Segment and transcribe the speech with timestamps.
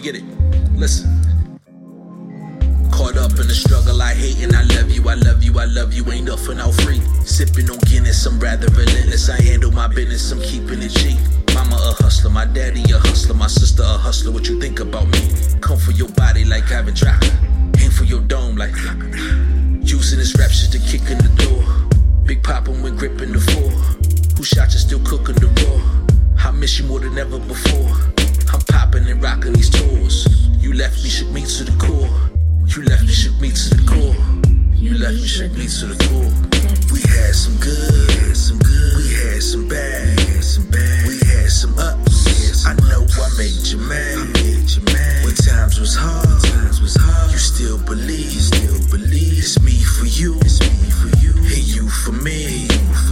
[0.00, 0.22] Get it.
[0.76, 1.10] Listen.
[2.92, 5.64] Caught up in the struggle, I hate and I love you, I love you, I
[5.64, 7.00] love you, ain't nothing out free.
[7.24, 9.28] Sipping on Guinness, I'm rather relentless.
[9.28, 11.18] I handle my business, I'm keeping it cheap.
[11.52, 14.30] Mama a hustler, my daddy a hustler, my sister a hustler.
[14.30, 15.30] What you think about me?
[15.60, 17.82] Come for your body like Ivan Drago.
[17.82, 18.74] Aim for your dome like
[19.82, 22.24] Using this rap shit to kick in the door.
[22.24, 23.70] Big poppin' when gripping the floor.
[24.36, 26.46] Who shot you still cooking the raw?
[26.46, 27.87] I miss you more than ever before.
[33.28, 34.16] Shook me to the core.
[34.74, 36.32] You left me, shook me to the core.
[36.92, 38.96] We had some good, some good.
[38.96, 41.06] We had some bad, some bad.
[41.06, 42.64] We had some ups.
[42.64, 44.16] I know I made you mad.
[44.16, 45.24] I made you mad.
[45.24, 47.32] When times was hard, times was hard.
[47.32, 49.38] You still believe, still believe.
[49.38, 53.07] It's me for you, it's me for you, and you for me, you for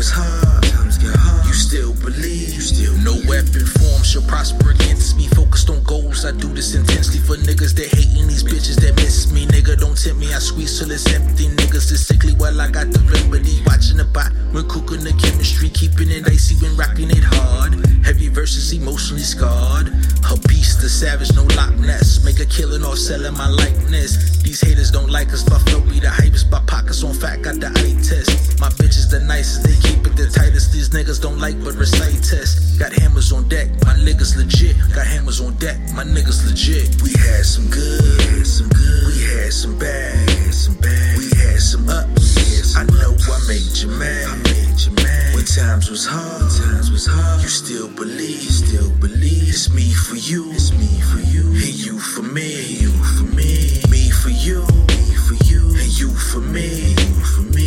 [0.00, 1.44] was hard, times get hard.
[1.44, 5.28] You still believe, you still no weapon form shall prosper against me.
[5.36, 9.30] Focused on goals, I do this intensely for niggas that hating these bitches that miss
[9.30, 9.44] me.
[9.44, 11.52] Nigga, don't tempt me, I squeeze till it's empty.
[11.52, 13.60] Niggas is sickly while I got the remedy.
[13.66, 17.76] Watching the pot when cooking the chemistry, keeping it icy when rocking it hard.
[18.00, 19.92] Heavy verses emotionally scarred.
[20.32, 22.24] A beast, a savage, no Loch Ness.
[22.24, 24.40] Make a killing off selling my likeness.
[24.40, 26.50] These haters don't like us, but flow be the hypest.
[26.50, 28.58] My pockets on fat, got the eye test.
[28.60, 28.70] My
[29.10, 30.72] the nicest, they keep it the tightest.
[30.72, 32.78] These niggas don't like but recite test.
[32.78, 34.76] Got hammers on deck, my niggas legit.
[34.94, 37.02] Got hammers on deck, my niggas legit.
[37.02, 39.06] We had some good, some good.
[39.10, 41.18] We had some bad, some bad.
[41.18, 42.76] We had some ups.
[42.76, 44.26] I know I made you mad.
[44.30, 45.34] I made you mad.
[45.34, 47.42] When times was hard, times was hard.
[47.42, 49.50] You still believe, you still believe.
[49.50, 53.82] It's me for you, it's me for you, and you for me, you for me,
[53.90, 54.62] me for you,
[54.94, 57.59] me for you, and you for me, you for me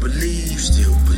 [0.00, 1.09] believe, still.